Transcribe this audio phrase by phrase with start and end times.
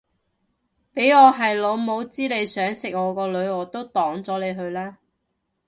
[0.95, 4.97] 俾我係老母知你想食我個女我都擋咗你去啦